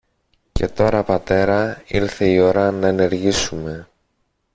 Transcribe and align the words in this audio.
Και 0.51 0.67
τώρα, 0.67 1.03
πατέρα, 1.03 1.83
ήλθε 1.87 2.27
η 2.29 2.39
ώρα 2.39 2.71
να 2.71 2.87
ενεργήσουμε. 2.87 3.87